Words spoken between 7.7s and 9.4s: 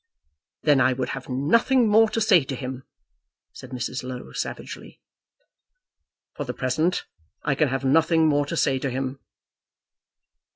nothing more to say to him."